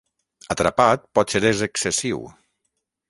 ’Atrapat 0.53 1.05
potser 1.19 1.43
és 1.53 1.61
excessiu! 1.69 2.27